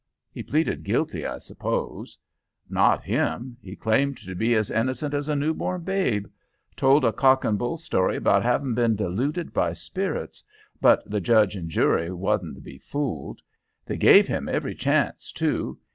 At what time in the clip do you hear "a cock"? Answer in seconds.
7.05-7.45